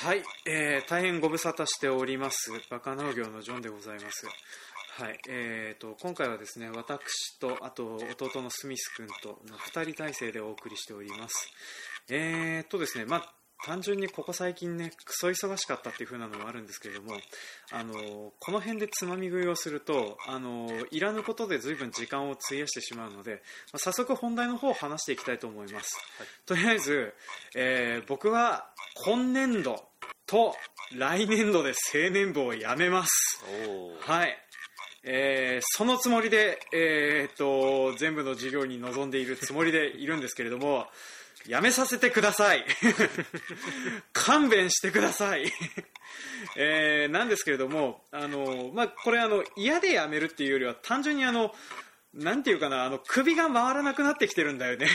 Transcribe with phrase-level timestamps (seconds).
[0.00, 4.26] はい、えー、大変ご無沙汰しております、バカ農業のジョンでございます。
[5.02, 11.50] はい、えーと、今回はですね、私と、あと弟のスミス君との2人体制でお送りしております。
[12.08, 13.34] えーとですね、まあ、
[13.64, 17.18] 単純にここ最近ね、クソ忙しかったっていう風なのもあるんですけれども、
[17.72, 23.42] あの、この辺でつまみ食いをすると、あの、いらぬことで随分時間を費やしてしまうので、
[23.72, 25.96] まあ、早速本題の方を話していきたいと思います。
[26.18, 27.14] はい、とりあえず、
[27.56, 28.70] えー、僕は
[29.04, 29.82] 今年度
[30.26, 30.54] と
[30.96, 33.44] 来年度で青年部を辞めます。
[34.00, 34.38] はい。
[35.04, 40.86] えー、そのつもりで、えー、っと、全部の授業に臨んでいるつもりでいるんですけれども、
[41.48, 42.64] やめさせてください。
[44.12, 45.50] 勘弁してください。
[46.56, 51.54] えー、なんですけれども、あの、まあ、これあの、嫌でやめるっていうよりは、単純にあの、
[52.12, 54.88] なんていうかな、あの、首が回らなくなってきてるんだよね。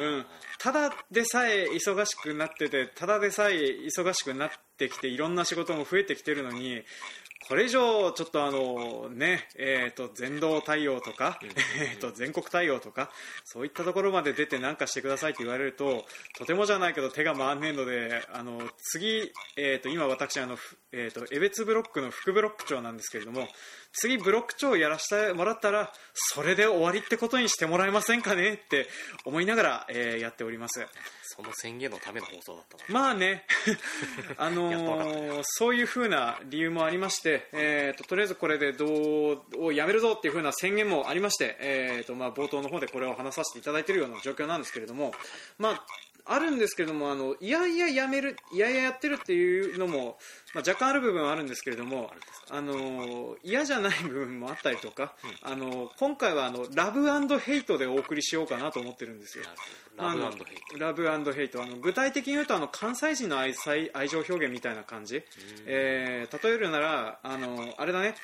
[0.00, 0.26] うん。
[0.58, 6.82] ただでさえ忙しくなってて、ただでさえ忙しくなってきて、いろんな仕事も増えてきてるのに、
[7.48, 11.38] これ以上、ちょっとあの、ね、えっ、ー、と、全道対応とか、
[11.78, 13.10] えっと、全国対応とか、
[13.44, 16.04] そういったところまで出て何かしてくださいって言われると、
[16.38, 20.56] とてもじゃないけど手が回んねえので、あの、次、えっ、ー、と、今私、あの、
[20.92, 23.46] えっ、ー、と、江別ブロックの副ブロック長なんですけれども、
[23.92, 28.88] 次ブロック長をやらせてもらったら、それで終わりってことにしてもらえませんかねって
[29.24, 30.86] 思いながら、えー、やっております。
[31.36, 33.44] その宣言のための放送だったまあね、
[34.38, 45.12] あのー、 そういうふうな理由もありまして、えーと、とりあえずこれでどうをやめるぞっていう風な宣言もありまして、えーとまあ、冒頭の方でこれを話させていただいているような状況なんですけれども、
[45.58, 45.84] まあ、
[46.26, 50.18] あるんですけれども、あの、いやいややめる、いやいややってるっていうのも、
[50.54, 52.10] まあ、若干ある部分はあるんですけれども、
[52.50, 55.14] あの、嫌じゃない部分もあったりとか、
[55.44, 57.06] うん、あの、今回はあの、ラブ
[57.38, 59.44] ヘイトでお送りしようかなと思ってるんですよ。
[59.98, 60.78] ラブヘイト。
[60.78, 61.62] ラブヘイト。
[61.62, 63.54] あの、具体的に言うと、あの、関西人の愛
[63.92, 65.22] 愛情表現みたいな感じ。
[65.66, 68.14] えー、例えるなら、あの、あれだね、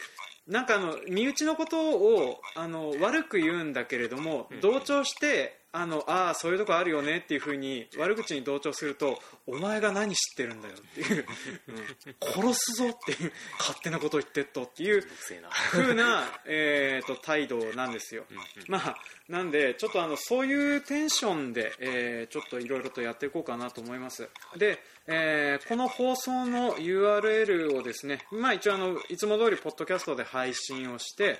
[0.47, 11.25] なんかあの、身内のことを、あの、悪く言うんだけれども、同調して、あのああそういうとこあるよねっていうふうに悪口に同調するとお前が何知ってるんだよっていう、
[11.69, 18.25] うん、殺すぞっていう勝手なこと言ってっとっていうふうな、えーと、態度なんですよ、
[18.69, 18.97] まあ
[19.29, 24.81] なんでちょっとあのそういうテンションで、えー、ちょっといろいろとやっていこうかなと思います、で、
[25.13, 31.39] えー、この放送の URL をですね、まあ、一応あのいつも通りポッドキャストで配信をして、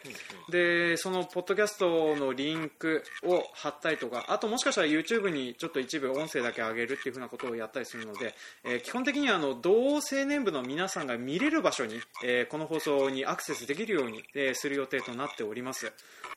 [0.51, 15.93] でそのポッドキャストのリンクを貼ったりとかあともしかしたら YouTube にちょっと一部音声だけ上げるっていう風なことをやったりするので、えー、基本的にはあの同青年部の皆さんが見れる場所に、えー、この放送にアクセスできるように、えー、する予定となっております。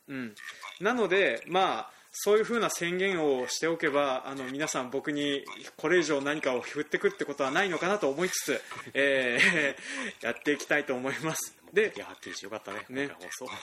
[0.08, 0.36] うん、
[0.82, 5.44] なので、まあそういうふうな宣言をしておけばあの皆さん僕に
[5.78, 8.62] これ以上何かを振ってくってことはないのかなと思いつつ、
[8.94, 11.56] えー、 やっていきたいと思います。
[11.74, 12.86] ではっきりしてよかったね。
[12.90, 13.10] ね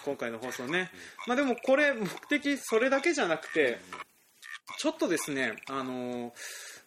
[0.05, 0.66] 今回の放送。
[0.66, 3.78] ね、うん、まあ、でもこれ目的それだけじゃなくて、
[4.78, 6.33] ちょっとですね、あのー、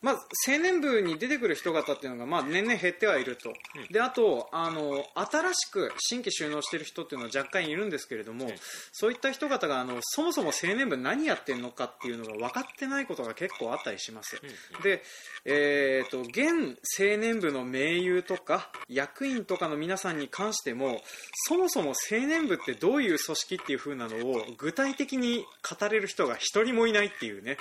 [0.03, 0.15] まあ、
[0.47, 3.53] 青年部に出てくる人方っていうのが、まあ、年々減ってはいると。
[3.89, 8.51] で、あと、あの、新しく新規収納してる人っていうのは若干いるんですけれども、
[8.91, 14.41] そういった人方が、あの、そもそも青年部何やってんのかっていうのが分かってないことが結構あったりします。
[14.83, 15.03] で、
[15.45, 21.01] えっ、ー、と、現青年部の盟友とか、役員とかの皆さんに関しても、
[21.47, 25.45] そもそも青年部ってどういう組織っていう風なのを具体的に
[25.79, 27.55] 語れる人が一人もいないっていうね。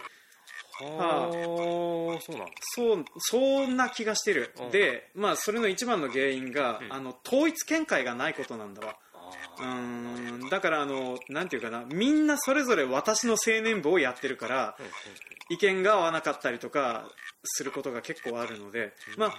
[0.82, 8.96] はあ、そうなんそうそんな気がしてる、うん、で、まあ、それの一番の原因が、うん、あの統一見解がないことなんだわ。
[9.60, 10.48] うん。
[10.50, 11.84] だからあのなんていうかな。
[11.92, 14.86] みんなそれぞれ私の青年部をやってるから、うん、
[15.54, 17.08] 意見が合わなかったりとか
[17.44, 19.34] することが結構あるので、まあ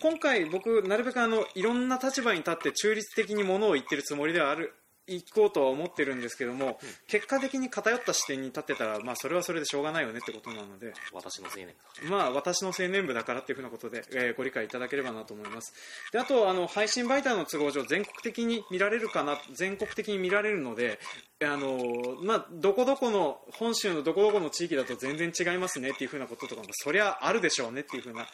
[0.00, 4.74] 今回僕なるべくあのいろんな立場に立って中立的にものを言ってるつもりではある
[5.06, 6.74] 行こうとは思ってるんですけども、うん、
[7.08, 10.92] 結果的に偏った視点に立ってたら、まあ、それはそれでしょうがないよねってことなので。
[11.12, 15.72] 私の青年部まあ私の青年部だからっていうふうなことで、えー、ご理解いただければなと思います。
[16.12, 20.98] であとあの配信媒体の都合上全国的に見られるかな全国的に見られるので
[21.46, 21.78] あの
[22.22, 28.26] まあ、どこどこの本州のどこどこの地域だと全然違いますねっていうふうなこととかもそりゃあるでしょうねっていうふうな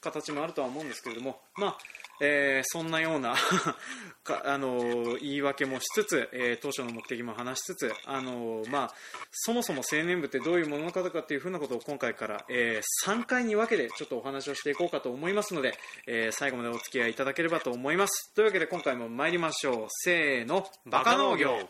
[0.00, 1.78] 形もあるとは思うんですけれども、まあ
[2.20, 3.34] えー、そんなような
[4.44, 8.94] あの言い訳もしつつ、えー、当初の目的も話しつつ、あのまあ、
[9.30, 18.32] そもそも青年部ってどういうものかとかっていうふうなことを今回から、えー、3回に分けてちょっとお話をしていこうかと思いますので、え最後までお付き合いいただければと思います。
[18.34, 19.86] というわけで今回も参りましょう。
[19.88, 21.68] せーのバカ農業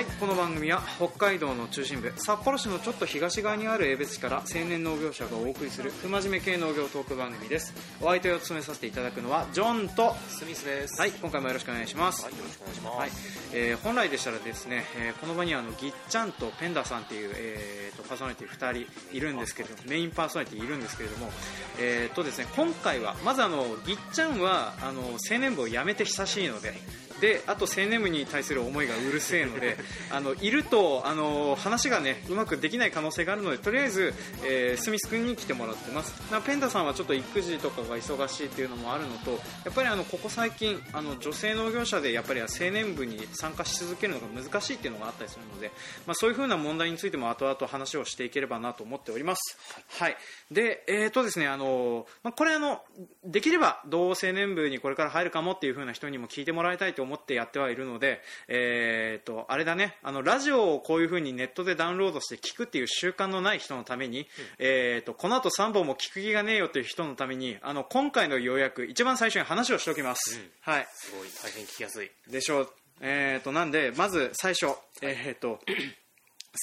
[0.00, 7.74] はいこの番組は北海道の中心部札幌市のちょっと東側にある江別市から青年農業者がお送りする不真面目系農業トーク番組です。
[8.00, 10.98] お相手を務めさせていただくのはジョンとスミスです。
[10.98, 11.10] はい。
[11.10, 12.24] 今回もよろしくお願いします。
[12.24, 13.10] はいよろしくお願いします、はい。
[13.52, 21.30] えー本来でしたらですね、えーこの場にはあのぎっちゃんとペンダーさんっていう、えーとパーソナリティ2人いるんですけれどもメインパーソナリティいるんですけれども、
[21.78, 26.72] えーとですね、今回はまずあのぎっちゃんはあの青年部を辞めて久しいので
[27.20, 29.76] であと青年部に対する思いがうるせえので
[30.10, 34.14] あのいるとあの話がねうまくできない可能性があるのでとりあえず、
[34.44, 36.10] えースミス君に来てもらってます。
[36.32, 39.32] なペンダさんはちょっと育児とかが忙しいっていうのもあるのと
[39.64, 45.70] やっぱりあのここ最近あの女性農業者でやっぱり青年部に参加し続けるのが難しいっていうのがあったりするので、
[46.06, 49.58] まあ、そういうふうな問題についても後々話をしていければなと思っております。
[49.98, 50.16] はい、
[50.50, 52.82] で、えーとですねあのまあ、これあの
[53.24, 59.96] できれば同青年部にこれから入るかもっていう風な人にも聞いてもらいたいと思ってやってはいるので、えー、とあれだね。
[60.02, 64.28] あのラジオをこういう風にネットでダウンロードして聞くっていう習慣のない人のために、
[64.58, 70.40] えー、とこの後3本も聞く気がねえよという人のためにあの今回の要約一番最初に話をしておきます。
[70.60, 70.86] はい。
[70.94, 72.10] すごい大変聞きやすい。
[72.30, 72.72] でしょう。
[73.00, 74.66] えー、となんでまず最初、
[75.02, 75.58] えー、と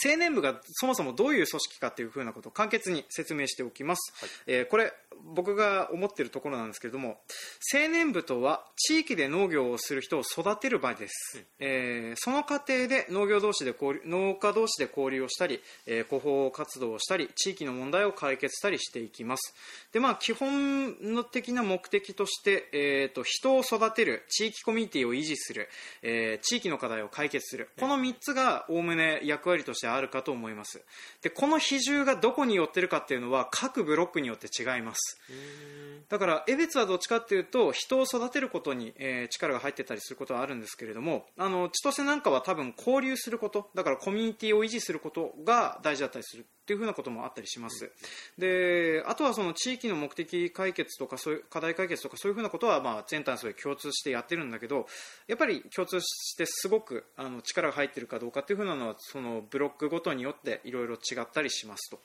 [0.05, 4.13] 青年部がそもそもどういう組織かというふうなことを簡潔に説明しておきます、
[4.47, 4.93] えーこれ
[5.33, 7.17] 僕が思っているところなんですけれども
[7.73, 19.55] 青年部とは地域で農業をする人を育てる場です、えーその過程で農業同士で交流農家同士で交流をしたり、えー広報活動をしたり地域の問題を解決したりしていきます。
[19.91, 25.69] で、まあ、基本の的な目的として、えー、と人を育てる地域コミュニティを維持する、
[26.01, 27.69] えー地域の課題を解決する。
[27.79, 30.81] この3つがおおむね役割としてあるかと思います。
[31.21, 35.19] でこの比重がどこに寄ってるかっていうのは各ブロックによって違います。
[36.09, 47.89] だから江別はどっちかっていうと人を育てることに、えー力が入ってたりすることはあるんですけれどもあの千歳なんかは多分交流することだからコミュニティを維持することが大事だったりするっていうふうなこともあったりします、
[48.37, 54.85] であとはその地域の目的解決とかそういう課題解決とかそういうふうなことはまあ全体それ共通してやってるんだけど
[55.27, 61.99] やっぱり共通してすごくあの力が入ってるかどうかっていうふうなのはそのブロックごとによっていろいろ違ったりしますと。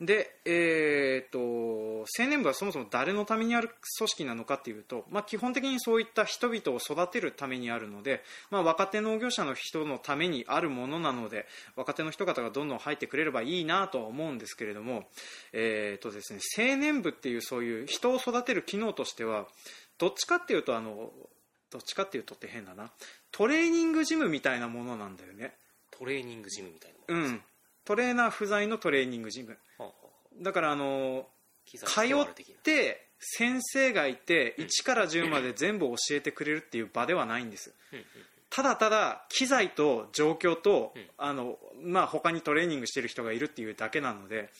[0.00, 1.38] で、えー、と
[2.18, 15.04] 青年部はそもそも誰のためにある組織なのかっていうと、まあ、基本的にそういった人々を育てるためにあるので、まあ、若手農業者の人のためにあるものなので若手の人方がどんどん入ってくれればいいなとは思うんですけれども、
[15.54, 19.46] えーとですね、青年部っていうそういう人を育てる機能としては
[19.98, 21.10] どっちかっていうとあの
[21.70, 22.90] どっちかっていうとって変だな
[23.32, 25.54] トレーニングジムみたいなものなんだよね。
[25.98, 27.42] トレーニングジムみたいうなものん。
[27.84, 29.50] トレーナー不在のトレーニングジム。
[29.50, 30.42] はあはあ。
[30.42, 31.26] だからあの
[31.66, 37.74] 通って先生がいて1から10まで全部教えてくれるっていう場ではないんです。
[38.50, 41.06] ただただ機材と状況とうん。
[41.18, 44.50] あの、まあ、他にトレーニングしてる人がいるっていうだけなので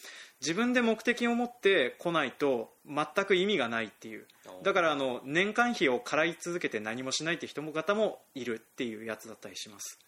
[0.41, 4.27] 自分で目的を持って来ないと全く意味がないっていう。
[4.63, 9.99] だからあの年間費を払い続けて何もしないって人も方もいるっていうやつだったりします。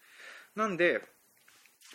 [0.56, 1.02] なんで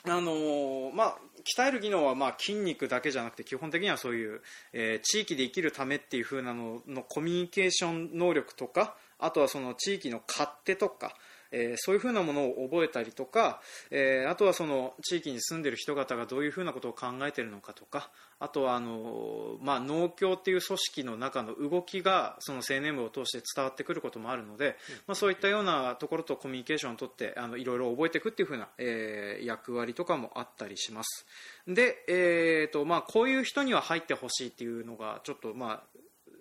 [0.06, 1.18] あのーまあ、
[1.58, 4.42] 鍛える技能はまあ筋肉だけじゃなくて基本的にはそういう、
[4.74, 11.16] えー地域で生きるためっていう風なののコミュニケーション能力とかあとはその地域の勝手とか、
[11.54, 24.76] えーそういう風なものを覚えたりとか、えーあとはその地域に住んでる人方がどういう風なことを考えてるのかとかあとはあのーまあ、農協っていう組織の中の動きがその青年部を通して伝わってくることもあるので、
[25.08, 31.26] まあ、そういったようなところとコミュニケーションを取ってあのいろいろ覚えていくっていう風な、えー役割とかもあったりします。
[31.68, 35.84] で、えーとまあ、こういう人には入ってほしいっていうのがちょっと、まあ、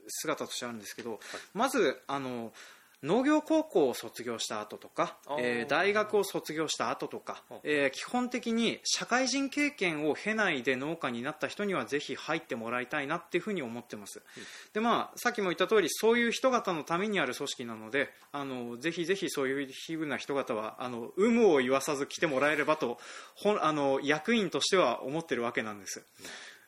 [0.09, 1.21] 姿としてあるんですけど、
[1.55, 2.53] まずあの
[3.03, 14.23] 農業高校を卒業した後とかえー大学を卒業した後とか、えー基本的に社会人経験を経ないで農家になった人にはぜひ入ってもらいたいなっていうふうに思ってます、
[14.73, 22.99] でまあ、さっきも言った通りそういう人方のためにある組織なのであのぜひぜひそういうふうな人方はあの有無を言わさず来てもらえればと
[23.35, 26.05] ほんあの役員としては思ってるわけなんです、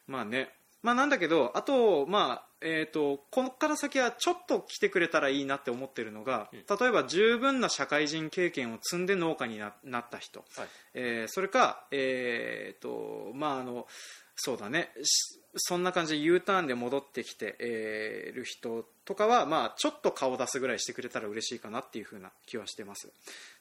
[0.06, 0.50] まあね
[0.84, 10.68] まあ、なんだけど、あと、まあえー、とここから先はちょっと来てくれたらいいなって思ってるのが、例えば十分な社会人経験を積んで農家にななった人、はい。
[10.92, 13.86] えーそれか、えーとまあ、あの
[14.36, 14.90] そうだね。
[15.02, 23.10] しそんな感じで U ターンで戻ってきて、えーる人とかは、まあ、ちょっと顔出すぐらいしてくれたら嬉しいかなっていう風な気はしてます。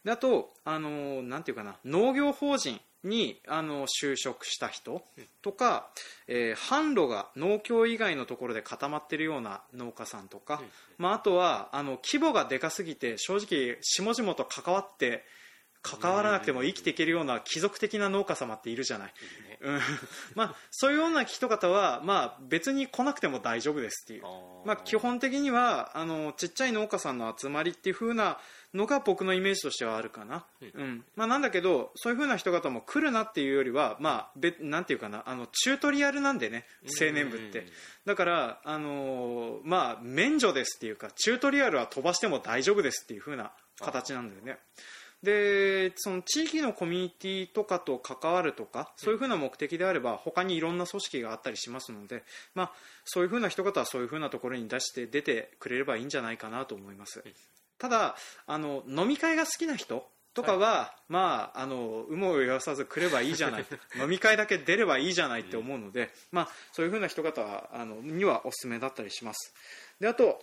[0.03, 1.77] であと、あのなんていうかな。
[1.85, 5.03] 農業法人にあの就職した人
[5.41, 5.89] とか、
[6.27, 10.61] えー販路が農協以外のところで固まってるような農家さんとか、
[10.97, 15.23] まあ、あとはあの規模がでかすぎて正直下々と関わって
[15.83, 19.13] 関わらなくても生きていけるような貴族的な農家様っているじゃない、
[19.59, 19.79] うん。
[20.33, 24.23] まあ、そういうような人方は、まあ、別に来なくても大丈夫ですっていう。
[24.65, 28.39] まあ、基本的にはあのちっちゃい農家さんの集まりっていう風な
[28.73, 30.81] のが僕のイメージとしてはあるかな、うん。
[30.81, 31.05] うん。
[31.15, 36.65] まあ、なんだけどそういう風な人方も来るなっていうよりは、まあ、べなんていうかなあのチュートリアルなんでね
[36.99, 37.65] 青年部って、うん。
[38.05, 44.57] だから、あのーまあ、免除ですっていうかチュートリアルは飛ばしても大丈夫ですっていう風な形なんだよね。
[45.23, 52.23] でその地域のコミュニティとかと関わるとかそういう風な目的であれば他にいろんな組織があったりしますので、
[52.55, 52.71] まあ、
[53.05, 57.23] そういう風な人方はそういう風なところに出して出てくれればいいんじゃないかなと思います、
[57.83, 58.15] ただ
[58.47, 63.65] あの飲み会が好きな人とかは、まあ、あの有無を言わさず来ればいいじゃない。
[64.01, 69.53] 飲み会だけ出ればいいじゃないって思うので、まあ、そういう風な人方はあのにはおすすめだったりします。
[69.99, 70.41] であと,、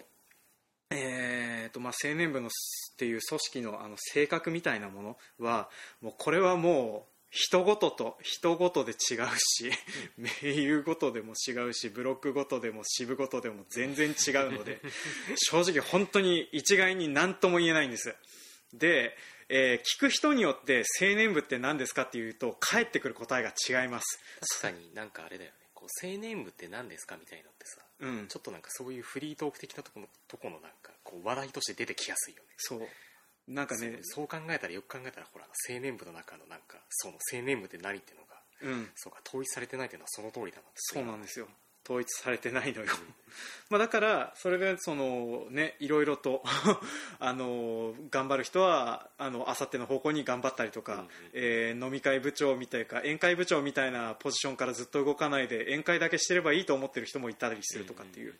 [0.91, 2.51] えーとまあ、青年部のっ
[2.99, 5.71] ていう組織のあの性格みたいなものは
[6.03, 8.97] もうこれはもう人ごとと人ごとで違う
[9.39, 9.71] し
[10.19, 14.81] 名優ごとでも違うしブロックごとでも支部ごとでも全然違うので
[15.37, 18.15] 正直本当に一概に何とも言えないんです。
[18.73, 19.17] で、
[19.49, 24.19] えー聞く人によって青年部って何ですかっていうと返ってくる答えが違います。
[24.61, 25.57] 確かになんかあれだよね。
[25.75, 28.29] こう青年部って何ですかみたいなのってさうん。
[28.29, 32.49] ちょっとなんかそういうフリートーク的なとこのとこのなんかこう話題として出てきやすいよね。
[32.59, 32.89] そう
[33.49, 38.89] なんかねそう考えたらよく考えたらほら青年部の中のなんかその青年部って何っていうのがうん。
[38.95, 41.49] そうか統一されてないっていうのはその通りだなってそうなんですよ
[41.91, 42.87] 統一されてないのよ、
[43.69, 46.45] まあだからそれでそのねいろいろと
[47.19, 51.09] あの頑張る人はあの明後日の方向に頑張ったりとか、うんうん。
[51.33, 58.39] えー飲み会部長みたいか宴会部長みたいなポジションからずっと動かないで宴会だけしてればいいと思ってる人もいたりするとかっていう、うんうん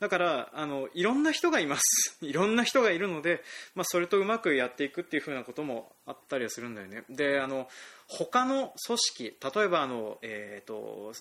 [0.00, 2.16] だからあのいろんな人がいます。
[2.24, 7.04] いろんな人がいるので、まあ、それとうまくやっていくっていう風なこともあったりはするんだよね。
[7.10, 7.68] であの
[8.08, 11.18] 他の組織例えばあの、えー、とな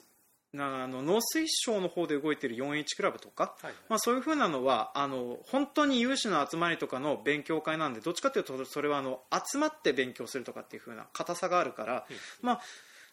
[0.57, 9.19] あの農水省の方で動いている 4H クラブとか、はいまあ、そういう風なのはあの本当に有志の集まりとかの勉強会なんでどっちかというとそれはあの
[9.51, 12.05] 集まって勉強するとかっていう風な硬さがあるから、
[12.41, 12.61] まあ、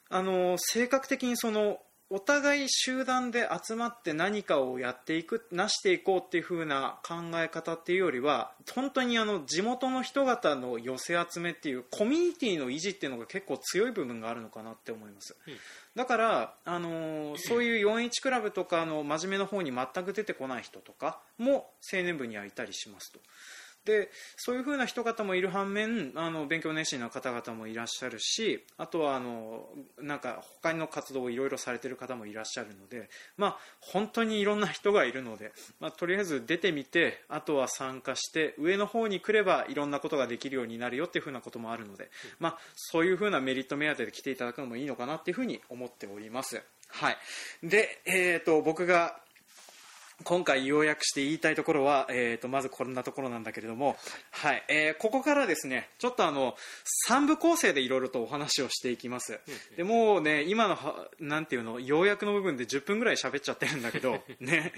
[0.08, 15.54] あの性格的にそのお互い集団で集まって何かをやっていくなしていこうっていう風な考え方っていうよりは本当にあの地元の人方の寄せ集めっていうコミュニティの維持っていうのが結構強い部分があるのかなって思います、うん
[15.96, 23.18] だから、あのーそういう41クラブとかの真面目な方に全く出てこない人とかも青年部にはいたりしますと。
[23.86, 29.68] でそういう風な人方もいる反面あの勉強熱心な方々もいらっしゃるしあとはあの
[30.02, 46.60] なんか他の活動をいろいろされてる方もいらっしゃるので、まあ、本当にいろんな人がいるので、まあ、とりあえず出てみてあとは参加して上の方に来ればいろんなことができるようになるよっていう風なこともあるので、まあ、そういう風なメリット目当てで来ていただくのもいいのかなっていう風に思っております。
[46.88, 47.16] はい、
[47.62, 49.20] で、えー、と僕が
[50.24, 53.96] 今回要約して言いたいところは、えー、とまずこんなところなんだけれども、
[54.30, 56.56] はいえーここからですねちょっとあの
[57.08, 59.40] 3部構成でいろいろとお話をしていきます、
[59.76, 64.72] でもうね今のはなんていうの要約の部分で10分ぐらい喋っちゃってるんだけど ね。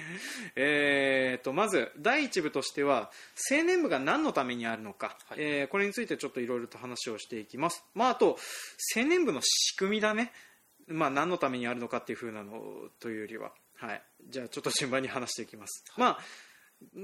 [0.56, 3.10] えー、とまず第1部としては
[3.50, 5.38] 青年部が何のためにあるのか、はい。
[5.38, 8.38] えーこれについてちょっといろいろと話をしていきます、まあ、あと
[8.96, 10.32] 青年部の仕組みだね
[10.88, 12.60] まあ、何のためにあるのかっていう風なの
[13.00, 16.18] というよりは、はい、じゃあちょっと順番に話していきます、まあ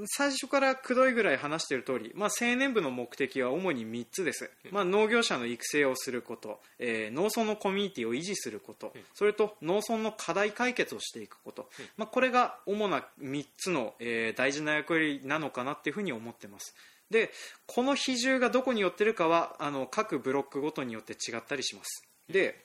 [0.07, 16.75] 最初からくどいぐらい話している通り、まあ、青年部の目的は主に3つです、まあ、農業者の育成をすること、えー農村のコミュニティを維持すること、それと農村の課題解決をしていくこと、まあ、これが主な3つの、えー大事な役割なのかなっていうふうに思ってます。
[17.11, 17.31] で
[17.67, 22.07] この比重がどこによってるかはあの各ブロックごとによって違ったりします。
[22.29, 22.64] で、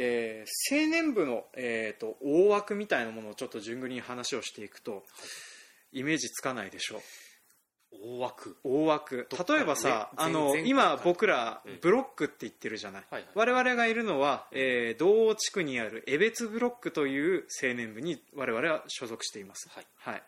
[0.00, 5.02] えー青年部の、えー、と大枠みたいなものをちょっと順繰りに話をしていくと
[5.92, 7.00] イメージつかないでしょう。
[8.00, 8.56] 大枠。
[8.62, 9.28] 大枠。
[9.48, 11.78] 例えばさねあの今僕らうん。
[11.80, 13.30] ブロックって言ってるじゃない、はいはい。
[13.34, 19.86] 我々がいるのは、えー道央地区にある江別ブロックという青年部に我々は所属しています、はい。
[19.96, 20.22] はい、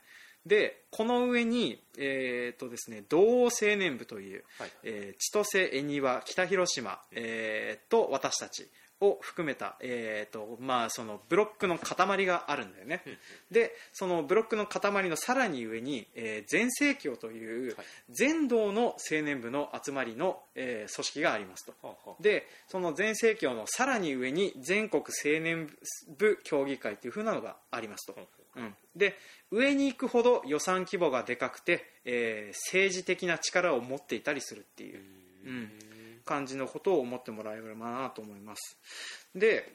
[0.47, 4.71] でこの上に、えーとですね、道央青年部という、はい。
[4.83, 8.69] えー千歳恵庭北広島、えーと私たち
[9.01, 13.03] を含めた、えーとまあ、そのブロックの塊があるんだよね、
[13.51, 17.87] でそのブロックの塊のさらに上に、えー全盛教というはい。
[18.11, 21.73] 全道の青年部の集まりの、えー組織がありますと。
[21.83, 25.71] はあはあでその全盛教のさらに上に全国青年
[26.19, 28.17] 部協議会というふうなのがありますと、
[28.57, 29.17] うん、で
[29.51, 35.01] 上に行くほど予算規模がでかくて、えー政治的な力を持っていたりするっていう、
[35.47, 35.73] うん
[36.31, 38.79] 感じのことを思ってもらえればなと思います。
[39.35, 39.75] で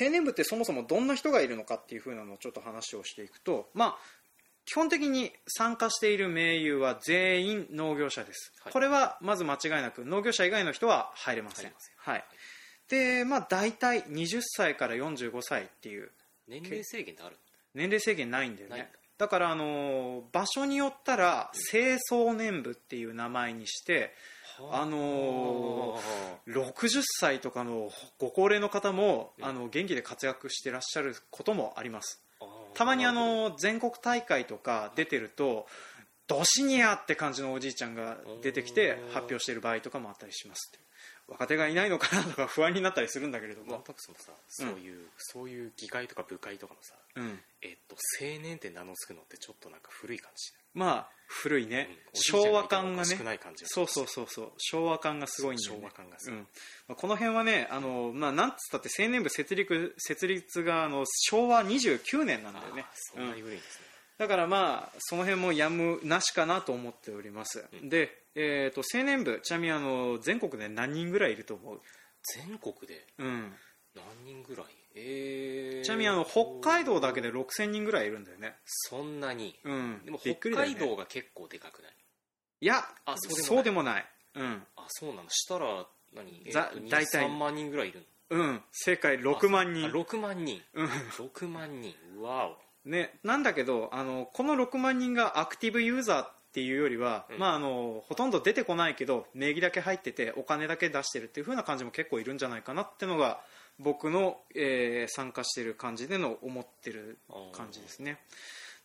[0.00, 3.96] 青年部ってそもそもどんな人がいるのかっていう風なのをちょっと話をしていくとまあ
[4.64, 8.72] 基本的に参加している盟友は全員農業者です、はい。
[8.72, 11.72] これはまず間違いなく農業者以外の人は入れません。
[11.96, 12.24] はい、
[12.88, 16.10] でまあ大体20歳から45歳っていう
[16.48, 17.36] 年齢制限ってある？
[17.74, 18.90] 年齢制限ないんだよね。
[19.18, 19.26] だ。
[19.26, 24.14] だからあのー場所によったら青壮年部っていう名前にして
[24.70, 25.98] あの
[26.48, 32.22] 60歳とかのご高齢の方もうんあの元気で活躍してらっしゃることもあります。
[32.74, 35.66] たまにあの全国大会とか出てると
[36.26, 40.72] どシニアって感じのおじいちゃんが出てきてうん発表している場合とかもあったりします。
[41.28, 43.82] 若手がいないのかなとか不安になったりするんだけれども。
[43.96, 47.40] そのさそういう、そういう議会とか部会とかのさうん。
[47.62, 50.52] えっと青年って名の付くのってちょっとなんか古い感じ。
[50.74, 51.88] まあ古いね。
[51.90, 52.94] うんおじいちゃん昭和がいても感がね。
[52.94, 54.52] おかしくない感じがそうそうそうそう。
[54.58, 55.78] 昭和感がすごいんだよね。
[55.80, 56.38] 昭和感がすごい。
[56.38, 56.46] うん。
[56.88, 62.82] まあ、この辺はねあの、まあ、なんつったって青年部設立設立があの昭和29年なんだよね。
[62.82, 63.86] あーそんなに古いんですね、
[64.18, 67.88] だからまあその辺もやむなしかなと思っております、うん。
[67.88, 71.80] で、えー、と青年部ちなみにあの全国で何人ぐらいいると思う、
[72.34, 73.52] 全国でうん、
[73.94, 74.66] 何人ぐらい？
[74.94, 79.58] えー、ちなみにあの北海道だけで6000人ぐらいいるんだよね、そんなに。
[79.64, 81.92] うん、でも北海道が結構でかくない？
[82.60, 84.06] いやあそうでもない。
[84.34, 85.28] そうん、あそうなの？
[85.28, 86.44] したら何、
[86.88, 87.26] 大体。
[87.26, 89.88] 3万人ぐらいいるうん、正解6万の人。
[89.88, 90.60] あ6万人。
[90.74, 90.86] うん。
[90.86, 91.94] 6万人。
[92.22, 92.88] わお。
[92.88, 97.38] ね、なんだけどあのこの6万人がアクティブユーザーっていうよりは、うん。
[97.38, 103.40] まあ、あのほとんど出てこないけど名義だけ入っててお金だけ出してるっていう風な感じも結構いるんじゃないかなっていうのが
[103.78, 107.18] 僕の、えー参加してる感じでの思ってる
[107.52, 108.18] 感じですね。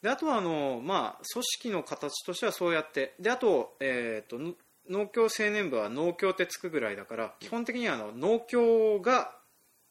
[0.02, 3.16] であとはあの、まあ、組織の形としてはそうやって。
[3.20, 4.54] であと,、えー、との
[4.90, 9.36] 農協青年部は農協ってつくぐらいだから基本的にはあの農協が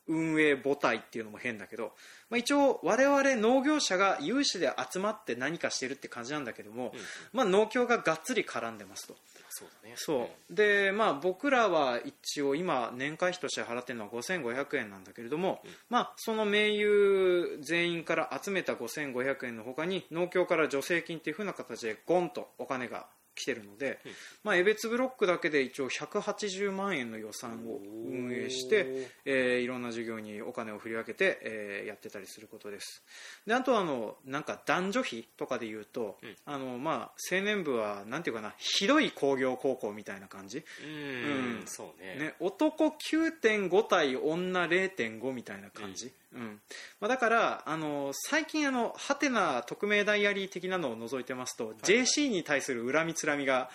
[0.09, 1.93] 運営母体っていうのも変だけど、
[2.31, 7.01] まあ、一応我々農業者が有志で集まって何かしてるって感じなんだけども、うん。
[7.33, 9.17] まあ、農協ががっつり絡んでますと
[9.57, 9.95] そうだね。
[9.97, 10.55] そう。
[10.55, 15.71] でまあ僕らは一応今年会費として払ってるのは5500円なんだけれども、うん。
[15.89, 24.13] まあ、その盟友全員から集めた5500円の他に農協から助成金っていう風な形でゴンとお金が来てるので、うん。
[24.43, 33.03] まあ、江別ブロックだけで一応180万円の予算を運営して、えーいろんな授業にお金を振り分けて、えーやってたりすることです。
[33.47, 36.37] であとはあのなんか男女比とかで言うと、うん。
[36.47, 41.67] あのまあ、青年部はなんていうかなひどい工業高校みたいな感じ、うん、うん。
[41.67, 42.17] そうね。
[42.17, 46.61] ね、男9.5対女0.5みたいな感じ、うん。
[47.01, 53.71] まあ、だからあの最近あのハテナ匿名ダイアリー的なのを除いてますと、JC に対する恨みつらみが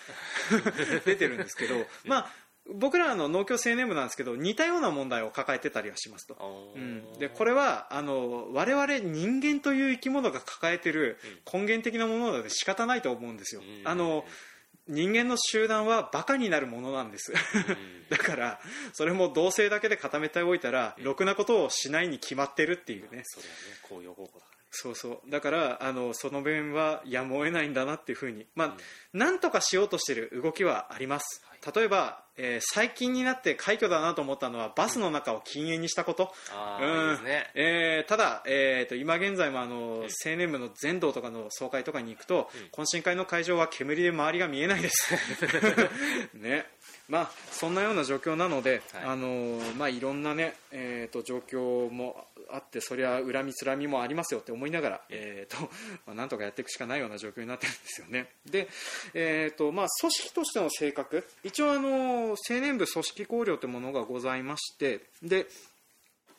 [1.04, 2.32] 出てるんですけど、 まあ
[2.70, 6.72] 僕らの農協青年部なんですけど似たような問題を抱えてたりはしますと。
[6.76, 11.18] うん、でこれはあの我々人間という生き物が抱えてる
[11.52, 13.88] 根源的なものなので仕方ないと思うんですよ、うん。
[13.88, 14.24] あの
[14.88, 17.32] 人間の集団はバカになるものなんです。
[17.32, 18.08] うん。
[18.10, 18.60] だから
[18.92, 23.22] それも同性だけで固めておいたら、ろくなことをしないに決まってるっていうね。
[23.24, 23.60] それはね。
[23.82, 25.30] 工業高校だからねそうそう。
[25.30, 28.46] だからあのその弁はやむを得ないんだなっていうふうに。
[28.54, 28.76] まあ、
[29.12, 31.42] なんとかしようとしてる動きはあります、
[31.74, 36.32] 例えば、えー最近になって快挙だなと思ったのはバスの中を禁煙にしたこと、
[36.80, 37.18] うん。
[37.54, 45.14] えーただ、えー、と今現在もあの、青年部の全道とかの総会とかに行くと、懇親会の会場は煙で周りが見えないです。
[46.34, 46.66] ね
[47.12, 49.04] まあそんなような状況なので、はい。
[49.04, 52.16] あのーまあいろんなね、えー、と状況も
[52.50, 55.70] あってそりゃ恨みつらみもありますよって思いながら、えーと
[56.06, 58.30] まあ、なんとかやっていくしかないような状況になってるんですよね。
[58.46, 58.66] で、
[59.12, 61.22] えーとまあ、組織としての性格。
[61.44, 65.46] 一応あの青年部組織綱領というものがございましてで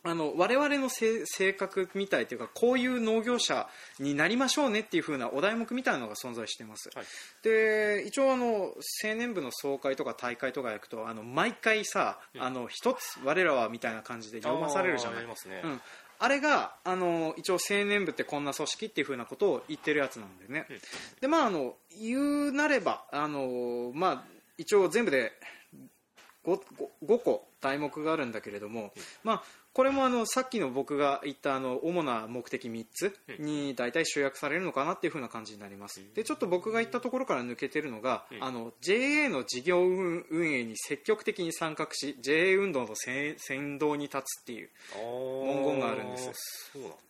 [0.05, 3.67] あの我々の性性格みたいというかこういう農業者
[3.99, 7.05] になりましょうねっていう風なお題目みたいなのが存在しています、はい。
[7.41, 15.81] で一応あの青年部の総会とか大会とか行くとあの毎回さ、あの一つ我らはみたいな感じで読まされるじゃないあね、うん、
[16.19, 20.77] あれがあの一応青年部ってこんな組織っていう風なことを言ってるやつなんでね、うん
[21.21, 24.23] でまああの言うなればあのまあ
[24.57, 25.31] 一応全部で
[26.45, 26.59] 5,
[27.05, 28.91] 5個題目があるんだけれども、
[29.23, 38.43] まあこれもあのさっきの僕が言ったあの主な目的3つに大体集約されるのかなっていう風な感じになります、でちょっと僕が言ったところから抜けてるのが、うん。
[38.43, 46.31] あの JA の事業運運営に積極的に参画し JA 運動の先先導に立つっていう文言があるんです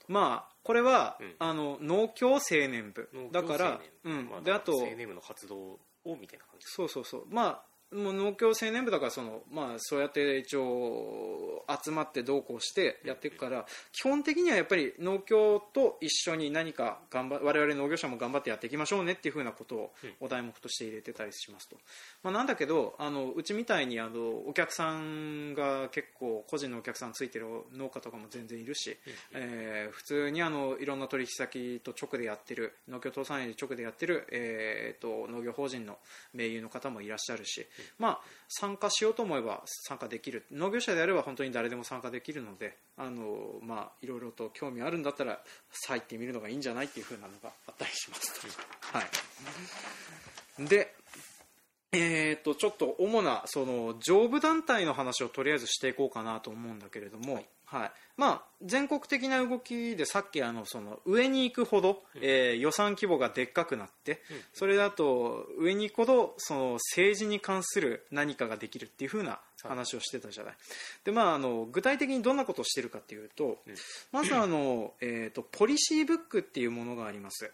[0.07, 1.35] まあこれは、うん。
[1.39, 3.09] あの農協青年部。
[3.33, 4.29] だからうん。
[4.29, 6.65] まあであと青年部の活動をみたいな感じ。
[6.67, 7.25] そうそうそう。
[7.29, 21.77] まあもう農協青年部だからその、まあ、そうやって一応集まって同行してやっていくから基本的にはやっぱり農協と一緒に何か頑張我々農業者も頑張ってやっていきましょうねっていうふうなことをお題目として入れてたりしますと、
[22.23, 28.97] まあ、なんだけどあのうちみたいにあのお客さんが結構個人のお客さんついてる農家とかも全然いるし、
[29.33, 35.97] えー、普通にあのいろんな取引先と直でやってる農協倒産園で直でやってる、えーと、農業法人の
[36.33, 37.65] 盟友の方もいらっしゃるし、
[37.97, 38.19] まあ、
[38.49, 40.45] 参加しようと思えば参加できる。
[40.51, 45.39] 農業者であれば本当に誰でも参加できるのであの、まあ、いろいろと興味あるんだったら
[45.87, 48.47] 入ってみるのがいいんじゃないっていうふうなのがあったりします。
[48.81, 50.93] はい、で
[51.95, 73.57] えーと、ちょっと主なその上部団体の話をとりあえずしていこうかなと思うんだけれども、はい、はい、まあ、全国的な動きでさっきあのその上に行くほど、うん、えー、予算規模がでっかくなって、うん、それだと上に行くほどその政治に関する何かができるっていう風な話をしてたじゃない、はい、でまあ、あの具体的にどんなことをしてるかっていうと、うん、
[74.11, 77.51] まずあの、えーと、ポリシーブックっていうものがあります。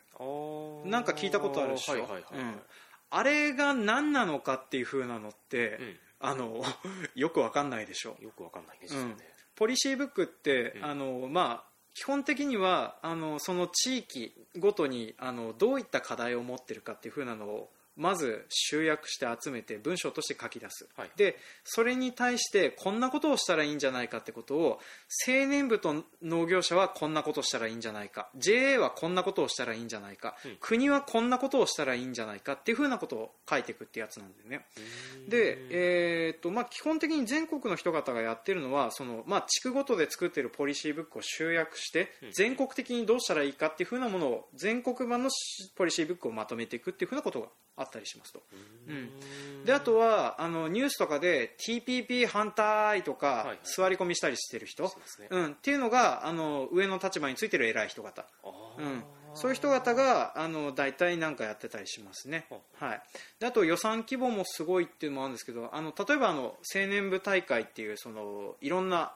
[0.86, 2.41] なんか聞いたことあるでしょ、はいはいはいはい。
[2.41, 2.62] うん。
[3.12, 6.63] あれが何なのかっていう風なのって、うん、あの
[7.15, 8.15] よくわかんないでしょ？
[8.21, 9.17] よくわかんないですよね、うん、
[9.59, 17.69] ポリシーブックって、あのまあ基本的にはあのその地域ごとにあのどういった課題を持ってるかっていう風なのを
[17.99, 24.79] まず集約して集めて文章として書き出す、はい、でそれに対してこんなことをしたらいいんじゃないかってことを
[25.27, 28.29] 青年部と農業者はこんなことをしたらいいんじゃないか。
[28.35, 34.65] JA はこんなことをしたらいいんじゃないか、うん、国はこんなことをしたらいいんじゃないかっていうふうなことを書いていくってやつなんでね。
[35.27, 45.29] で、えー、っとまあ、基本的に全国の人方がやってるのはその、まあ、地区ごとで作ってるポリシーブックを集約して全国的にどうしたらいいかっていうふうなものを全国版の
[45.75, 48.41] ポリシーブックをまとめていくっていうふうなことがあったりしますと。
[48.88, 54.89] うん、であとはあのニュースとかで TPP 反対とか、座り込みしたりしてる人、ね、
[55.30, 58.25] うん、っていうのがあの上の立場についてる偉い人方、
[58.78, 62.47] うん、そういう人方があの大体なんかやってたりしますね、
[62.80, 63.02] はい、
[63.39, 69.13] であと予算規模もすごいっていうのもあるんですけどあの例えばあの青年部大会っていうそのいろんな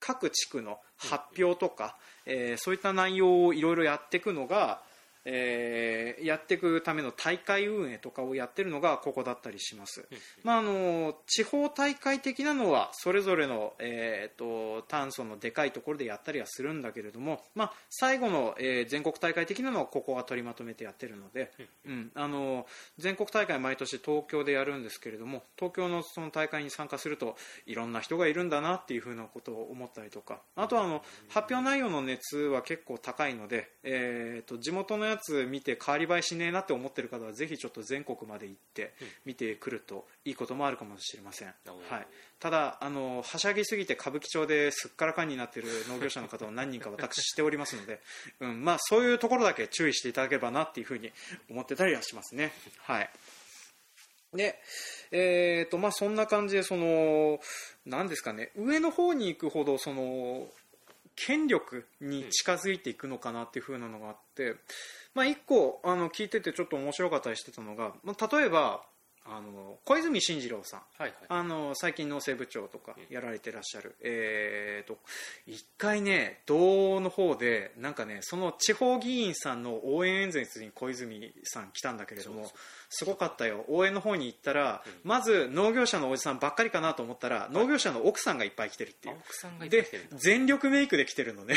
[0.00, 4.82] 各地区の発表とか、えー、そういった内容をいろいろやっていくのが
[5.24, 10.06] えー、やっていくための大会運営とかをやってるのがここだったりします、
[10.42, 21.52] まあ、あの地方大会的なのはそれぞれの、えーと、炭素のでかいところでやったりはするんだけれども、まあ、最後の、えー、全国大会的なのはここが取りまとめてやってるので、
[21.86, 22.66] うん、あの
[22.98, 30.40] 全国大会毎年東京でやるんですけれども東京のその大会に参加するといろんな人がいるんだなっていうふうなことを思ったりとか。
[30.56, 38.92] あとはあの発表内容の熱は結構高いので、えーと地元のやつ見て変わり映えしねえなって思ってる方はぜひちょっと全国まで行って
[39.24, 42.06] 見てくるといいこともあるかもしれません、はい、
[42.40, 48.00] ただあのはしゃぎすぎて歌舞伎町ですっからかんになっている農業者の方を何人か私知っておりますので、
[48.40, 51.12] うんまあ、そういうところだけ注意していただければなっていうふうに
[51.50, 52.52] 思ってたりはしますね。
[52.78, 53.10] はい。
[54.34, 54.60] で
[55.12, 57.40] えーとまあ、そんな感じでその
[57.86, 58.50] なんですかね。
[58.56, 60.48] 上の方に行くほどその
[61.16, 64.56] 権力に近づいていくのかなっていう風なのがあって、
[65.14, 68.82] まあ、一個あの聞いててちょっと面白かったりしてたのが、まあ、例えば
[69.26, 74.98] あの小泉進次郎さん、はいはい、あの最近農政部長とかやられてらっしゃる、うん、えーと、
[75.46, 82.50] 一回ね道の方でなんかねその地方議員さんの応援演説に小泉さん来たんだけれども
[82.90, 83.64] すごかったよ。
[83.68, 89.68] 応援の方に行ったら、うん、まず農業者のおじさんばっかりかなと思ったら、農業者の奥さんがいっぱい来てるっていう。
[89.68, 91.56] で全力メイクで来てるのね。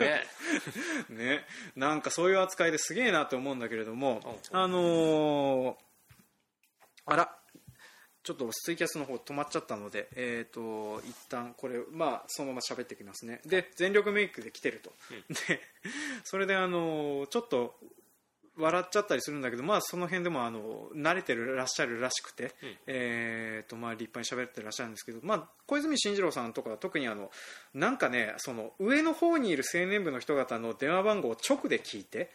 [0.00, 0.26] ね。
[1.10, 1.46] ね。
[1.76, 5.85] なんかそういう扱いですげえなと思うんだけれどもあのー
[7.06, 7.36] あら。
[8.26, 13.40] ちょっとツイキャスの方止まっちゃったので、えーと、一旦これ、まあ、そのまま喋っていきますね。
[13.46, 15.60] で全力メイクで来てると、うん、で
[16.24, 17.76] それであのちょっと
[18.58, 22.50] 笑っちゃったりするんだけど、まあ、その辺でもあの慣れてるらっしゃるらしくて、うん、
[22.86, 27.30] えーとまあ、立派に喋ってらっしゃるんですけど、まあ、小泉進次郎さんとかは特にあの
[27.74, 32.30] なんかねその上の方にいる青年部の人方の電話番号を直で聞いて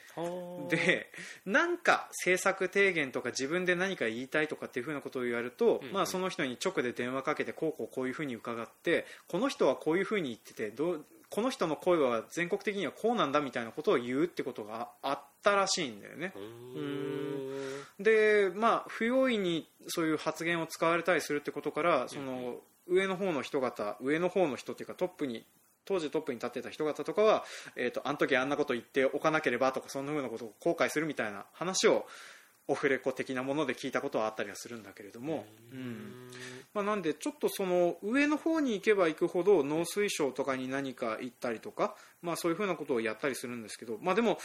[0.69, 1.11] で
[1.45, 16.33] なんか政策提言とか自分で何か言いたいとかっていうふうなことを言われると、うんうん、まあ、その人に直で電話かけてこうこうこういうふうに伺ってこの人はこういうふうに言っててどうこの人の声は全国的にはこうなんだみたいなことを言うってことがあったらしいんだよね。
[17.99, 25.45] でまあ不用意にそういう発言を使われたりするってことからその上の方の人方上の方の人っていうかトップに
[25.85, 27.45] 当時トップに立ってた人方とかは、
[27.77, 32.05] えーと、あの時あんなこと言っておかなければとかそんなふうなことを後悔するみたいな話を
[32.71, 36.31] オフレコ的なもので聞いたことはあったりはするんだけれども、うん。
[36.73, 44.37] まあ、なんでちょっとその上の方に行けば行くほど農水省とかに何か行ったりとか、まあ、そういうふうなことをやったりするんですけど、まあ、でも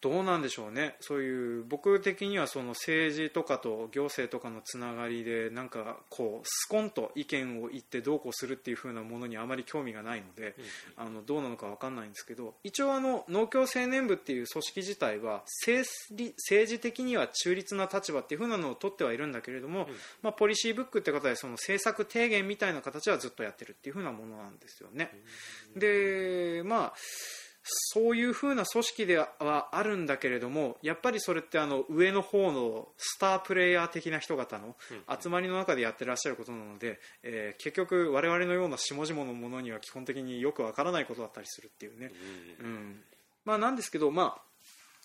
[0.00, 10.54] どうなんでしょうね、そういう僕的にはその政治とかと行政とかのつながりでなんかこうスコンと意見を言ってどうこうするっていう風なものにあまり興味がないので、
[10.96, 15.86] あのどうなのか分かんないんですけど一応あの農協青年部っていう組織自体は政
[16.66, 19.86] 治的には中立な立場っていう風なのを取ってはいるんだけれども、
[20.22, 25.10] まあ、ポリシーブックって方でその政策提言みたいな形はずっとやってるっていう風なものなんですよね。
[25.76, 26.94] でまあ
[27.62, 34.76] そういうふうな組織ではあるんだけれどもやっぱりそれってあの上の方のスタープレーヤー的な人方の
[35.20, 42.10] 集まりの中でやってらっしゃることなので、えー、結局我々のような下々のものには基本的によくわからないことだったりするっていうね、
[42.60, 43.00] うん。
[43.44, 44.42] まあ、なんですけど、まあ、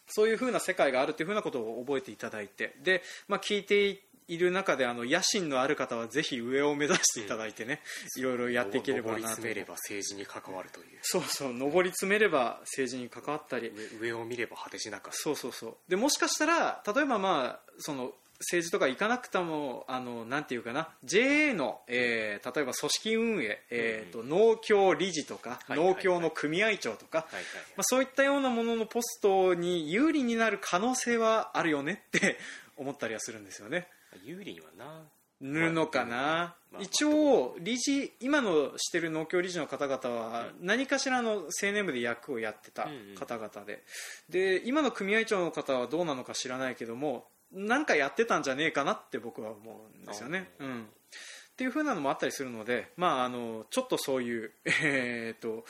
[0.08, 4.00] そういうふうな世界があるというふうなことを覚えていただいてで、まあ、聞いてい
[4.38, 7.82] る中であの野心のある方はぜひ上を目指していただいてね、
[8.18, 9.22] うん、いろいろやっていければなと。
[9.22, 10.86] 上り詰めれば政治に関わるという。
[11.02, 13.72] そうそう上り詰めれば政治に関わったり。
[14.00, 15.76] 上を見れば果てしなかそうそうそう。
[15.88, 27.46] でもしかしたら例えばまあその政治とか行かなくてもあのなんていうかな JA の、えー、例えば組織運営、えーと、うん、農協理事とか、はいはいはい、農協の組合長とか、はいはいはい、
[27.78, 32.38] まあ、そういったようなもののポストに有利になる可能性はあるよねって
[32.78, 33.88] 思ったりはするんですよね。
[34.24, 35.04] 有利にはな。
[35.42, 42.88] 塗るのかな、まあ、一応理事今のしてる農協理事の方々は何かしらの青年部で役をやってた
[43.20, 43.84] 方々で,、
[44.30, 50.50] で今の組合長の方はどうなのか知らないけども何かやってたんじゃねえかなって僕は思うんですよね。
[50.60, 55.64] うん、っていう風なのもあったりするので、まあ、あのちょっとそういう、えーと、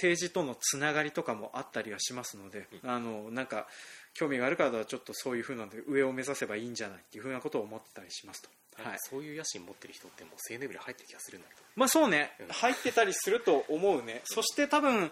[0.00, 3.66] 政治とのつながりとかもあったりはしますので、あのなんか
[4.14, 8.48] 興味がある方はちょっとそういうふうなので上を目指せばいいんじゃないっていうふうなことを思ってたりしますと。
[8.82, 11.60] はい、そういう野心持ってる人ってもう青年部に入ってる気がするんだけど。
[11.76, 14.22] まあそうね、うん、入ってたりすると思うね。
[14.24, 15.10] そして多分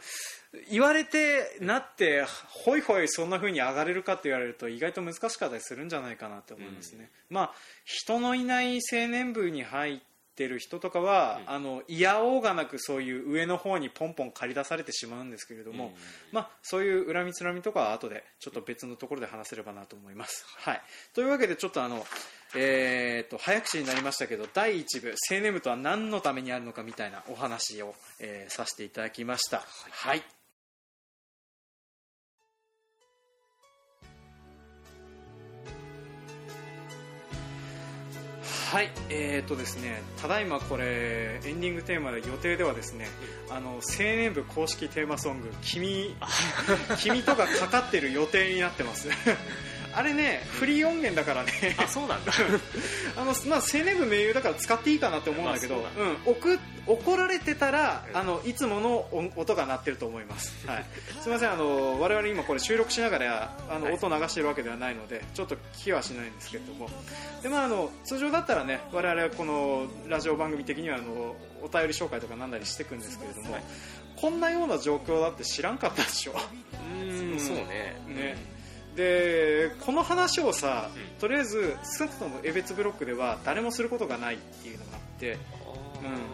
[0.70, 7.52] 言われてなってほいほいそんなふうに上がれるかって言われると意外と難しかったりするんじゃないかなって思いますね、うん、まあ
[7.84, 10.00] 人のいない青年部に入っ
[10.34, 15.92] てる人とかは、うん、あのいやおうがなくそういう上の方にポンポン借り出されてしまうんですけれども、うん、
[16.32, 20.44] まあ、そういう恨みつらみとかは後でちょっと別のところで話せればなと思います。
[20.58, 20.82] はい、
[21.14, 22.04] というわけでちょっとあの、
[22.56, 29.58] えーと、早口になりましたけど第1部青年部とは何のためにあるのかみたいなお話を、えー、させていただきました。
[29.58, 29.64] は
[30.14, 30.39] い、はい
[38.70, 43.08] はい、えーとですね、ただいまこれエンディングテーマで予定ではですね、
[43.50, 46.14] あの青年部公式テーマソング君
[46.96, 49.08] 君とかかかってる予定になってます。
[49.92, 51.74] あれね、フリー音源だからね。
[51.78, 52.32] あ、そうなんだ。
[53.18, 60.54] あの、まあ、青年部名優だから使っていいかなって思うんだけど、まあ、うん、送、怒られてたら、あの、いつもの音が鳴ってると思います。
[60.66, 60.84] はい。
[61.20, 66.88] すみません、あの、我々今これ収録しながら、あの、音流してるわけではないので、ちょっと聞きはしないんですけれども。
[67.42, 73.62] で、まあ、あの、通常だったらね、我々はこのラジオ番組的には、あの、お便り紹介とかなんだりしていくんですけれども、はい、
[74.16, 76.34] こんなような状況だって知らんかったでしょ。
[77.02, 78.00] うん、そうね。
[78.08, 78.59] ね。
[79.00, 85.38] でこの話をさ、とりあえず少なくとも江別ブロックでは誰もすることがないっていうのがあって、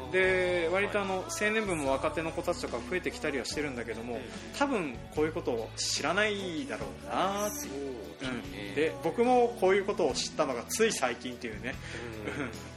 [0.05, 4.19] うん、で割とあの青年部も若手の子たちとか増えてきたりはしてるんだけども
[4.59, 7.97] 多分こういうことを知らないだろうなっていう。
[8.19, 11.75] うん、で僕もこういうことを知ったのがつい最近っていうね、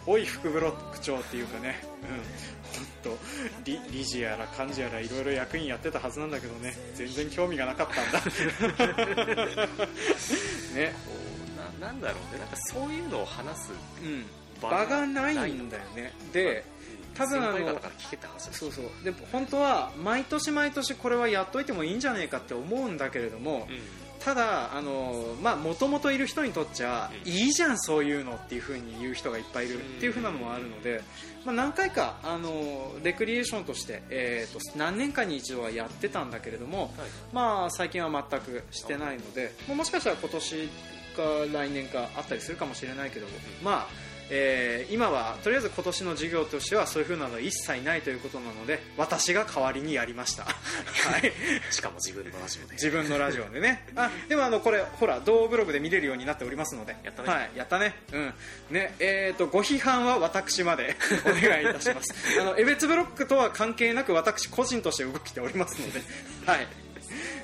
[0.06, 3.17] うん、 おい副ブロック長っていうかね、うん、本当
[3.65, 6.75] 理理事やら幹事やらいろいろ役員やってたはずなんだけどね。
[6.95, 8.21] 全然興味がなかったんだ。
[10.75, 10.93] ね。
[11.79, 12.39] ななんだろうね。
[12.39, 13.71] なんかそういうのを話す
[14.62, 16.13] 場がないんだよね。
[16.33, 16.63] で、
[17.15, 17.79] 多分あの
[18.39, 18.85] そうそう。
[19.03, 31.01] で本当は毎年毎年これはやっといてもいいんじゃないかって思うんだけれども、うんただあのまあもともといる人にとっちゃ、うん、いいじゃんそういうのっていうふうに言う人がいっぱいいるっていうふうなのもあるので、
[31.45, 36.89] まあ、何回かあのレクリエーションとして、えーと、何年かに一度はやってたんだけれども、はい、
[37.34, 40.69] まあ最近は全くしてないので、ももしかしたら今年
[41.19, 43.27] か来年かあったりするかもしれないけど、
[43.63, 50.49] まあえー、今はとりあえず今年の授業としてはそういうふうなのは一切ないということなので私が代わりにやりましたは
[51.17, 58.34] いしかも自分のラジオで自分のラジオでねあでもあのこれほら同ブログで見れるようになっておりますのでやったね、はい、やったねうん
[58.69, 66.01] ねえーと、ご批判は私までお願いいたしますあの江別ブロックとは関係なく私個人として動きておりますので
[66.45, 66.67] はい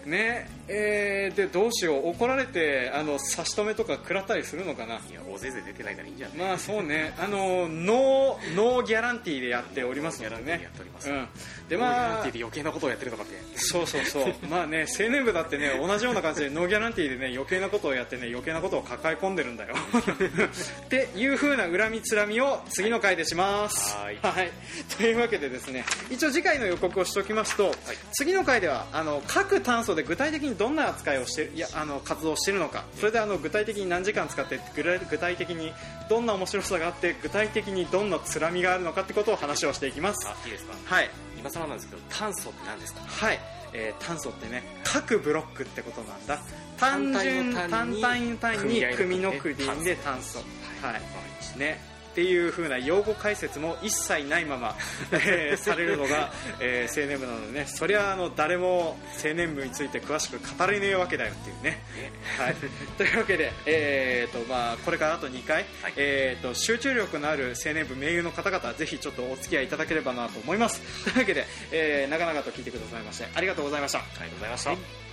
[0.06, 0.48] ね。
[0.68, 2.10] えーでどうしよう。
[2.10, 4.96] 怒られてあの差し止めとか食らったりするのかな。
[4.96, 6.38] いや大勢で出てないからいいんじゃない？
[6.38, 7.14] まあそうね。
[7.20, 10.42] あのノーノーギャランティーでやっておりますのでね。
[10.44, 11.10] ギャランティーでやっております。
[11.10, 11.28] うん。
[11.70, 14.34] ででまあまあで余計なことをやってるのかってそうそうそう。
[14.50, 19.76] まあね青年部だってね同じような感じでノーギャランティーでね余計なことをやってね余計なことを抱え込んでるんだよ。
[20.86, 23.96] っていう風な恨みつらみを次の回でします。
[23.98, 24.18] はい。
[24.22, 24.52] はい。
[24.98, 27.74] というわけでですね一応次回の予告をしておきますと、
[28.14, 32.84] 次の回ではあの各炭素で具体的にどんな扱いをしていやあの活動をしているのか。
[33.00, 35.74] それであの具体的に何時間使って具体的に
[36.10, 40.28] どんな面白さがあって具体的にどんなつらみがあるのかってことを話をしていきます。
[40.28, 41.10] あいいですかはい。
[41.38, 43.02] 今更なんですけど炭素って何ですか？
[43.06, 43.40] はい、
[43.74, 46.40] えー炭素ってね各ブロックってことなんだ。
[46.78, 50.40] 単純単単体の単に組の組組で炭素。
[50.82, 50.94] はい。
[50.94, 51.04] わかり
[51.38, 54.78] ましたねっていう風な用語解説も一切ないまま、
[55.12, 57.68] えーされるのが、えー青年部なのでね。
[57.68, 61.72] そりゃあの誰も青年部について詳しく語れねえわけだよっていうね。
[61.72, 62.12] ね。
[62.38, 62.56] はい、
[62.98, 65.94] というわけで、えーとまあ、これからあと2回、はい。
[65.98, 70.80] えー、と集中力のある青年部名優の方々ぜひちょっとお付き合いいただければなと思います。
[71.04, 74.00] というわけで、えー長々と聞いてくださいましてありがとうございました。
[74.00, 75.05] ありがとうございました、はい